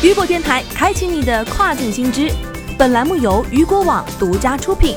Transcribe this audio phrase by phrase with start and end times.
[0.00, 2.30] 雨果电台开启你的跨境新知。
[2.78, 4.94] 本栏目由雨果网独家出品。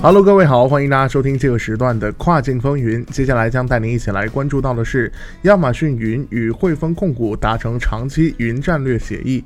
[0.00, 3.04] Hello，各位好，欢迎大家收听这个时段的跨境风云。
[3.06, 5.12] 接下来将带您一起来关注到的是，
[5.42, 9.42] 亚马逊云与汇丰控股达成长期云战略协议。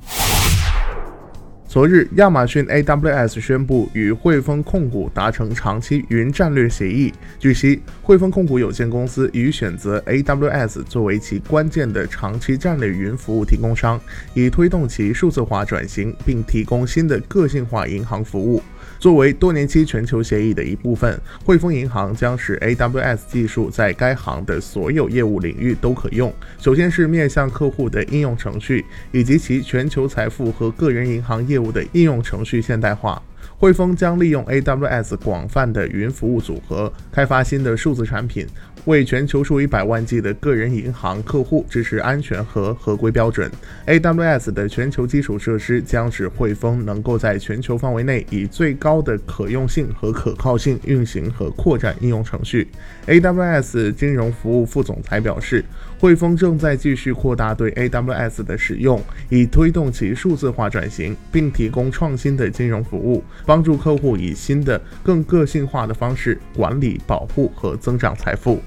[1.69, 7.13] 昨日，亚马逊 AWS 宣布与汇丰控股达成长期云战略协议。
[7.37, 14.01] 据悉，汇丰控股有限公司已选择 AWS 作为其关键的长期战略云服务提供商，
[14.33, 18.63] 以推动其数字化转型，并提供新的个性化银行服务。
[18.99, 26.33] 作为多年期全球协议的一部分，汇丰银行将使 AWS 技术在该行的所有业务领域都可用。
[26.59, 33.21] 首先是面向客户的应用程序，以及其全球财富和个人银行业务的应用程序现代化。
[33.59, 38.47] 汇丰将利用 AWS 广泛的云服务组合，开发新的数字产品，
[38.85, 43.51] 为全球数以百万计的个人银行客户支持安全和合规标准。
[43.85, 52.65] AWS 的全球基础设施将使汇丰能够在全球范围内以最高的可用性和可靠性运行和扩展应用程序。
[53.07, 55.65] AWS 金融服务副总裁表示，
[55.99, 63.21] 汇丰正在继续扩大对 AWS 的使用，以推动其数字化转型，并提供创新的金融服务。
[63.49, 68.61] 帮助客户以新的、更个性化的方式管理、保护和增长财富。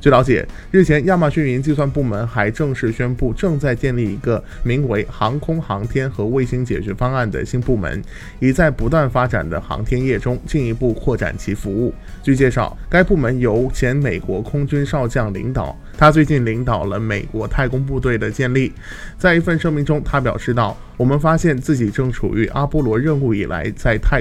[0.00, 8.02] 据了解，日前亚马逊云计算部门还正式宣布，正在建立一个名为“航空航天和卫星解决方案”的新部门，
[8.40, 11.94] 以在不断发展的航天业中进一步扩展其服务。
[12.20, 18.72] 据介绍，该部门由前美国空军少将领导，他最近领导了美国太空部队的建立。
[19.18, 24.20] 在一份声明中，他表示道：“我们发现自己正处于阿波罗任务以来在太